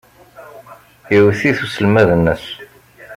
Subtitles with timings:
[1.15, 2.45] Iwet-it uselmad-nnes.